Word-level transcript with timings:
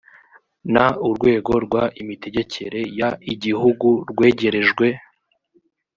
n 0.73 0.75
urwego 1.07 1.51
rw 1.65 1.73
imitegekere 2.01 2.79
y 2.97 3.01
igihugu 3.33 3.87
rwegerejwe 4.09 4.87